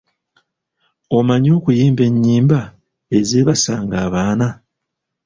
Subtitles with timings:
[1.17, 2.59] Omanyi okuyimba ennyimba
[3.17, 4.47] ezeebasanga abaana?